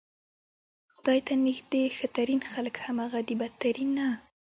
[0.95, 3.35] خدای ته نږدې بدترین خلک همغه دي.